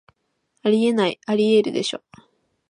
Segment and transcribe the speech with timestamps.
[0.63, 2.01] あり得ない、アリエールでしょ